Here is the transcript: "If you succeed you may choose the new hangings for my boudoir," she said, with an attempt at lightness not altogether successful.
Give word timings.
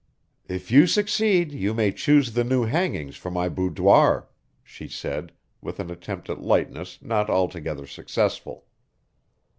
"If 0.47 0.71
you 0.71 0.87
succeed 0.87 1.51
you 1.51 1.75
may 1.75 1.91
choose 1.91 2.31
the 2.33 2.43
new 2.43 2.63
hangings 2.65 3.17
for 3.17 3.29
my 3.29 3.49
boudoir," 3.49 4.27
she 4.63 4.87
said, 4.87 5.31
with 5.61 5.79
an 5.79 5.91
attempt 5.91 6.27
at 6.27 6.41
lightness 6.41 6.97
not 7.03 7.29
altogether 7.29 7.85
successful. 7.85 8.65